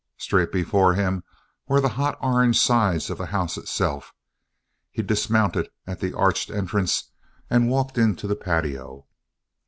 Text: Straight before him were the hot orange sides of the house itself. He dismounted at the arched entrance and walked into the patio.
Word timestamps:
Straight 0.17 0.51
before 0.51 0.95
him 0.95 1.23
were 1.67 1.79
the 1.79 1.89
hot 1.89 2.17
orange 2.21 2.59
sides 2.59 3.11
of 3.11 3.19
the 3.19 3.27
house 3.27 3.55
itself. 3.55 4.15
He 4.89 5.03
dismounted 5.03 5.69
at 5.85 5.99
the 5.99 6.17
arched 6.17 6.49
entrance 6.49 7.11
and 7.51 7.69
walked 7.69 7.99
into 7.99 8.25
the 8.25 8.35
patio. 8.35 9.05